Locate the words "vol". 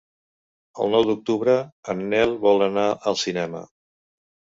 2.45-2.63